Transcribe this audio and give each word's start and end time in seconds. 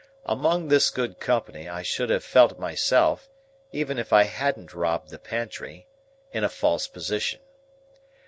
Among 0.25 0.69
this 0.69 0.89
good 0.89 1.19
company 1.19 1.69
I 1.69 1.83
should 1.83 2.09
have 2.09 2.23
felt 2.23 2.57
myself, 2.57 3.29
even 3.71 3.99
if 3.99 4.11
I 4.11 4.23
hadn't 4.23 4.73
robbed 4.73 5.11
the 5.11 5.19
pantry, 5.19 5.85
in 6.33 6.43
a 6.43 6.49
false 6.49 6.87
position. 6.87 7.39